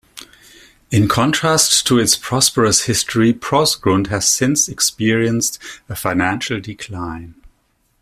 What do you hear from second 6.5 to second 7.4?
decline.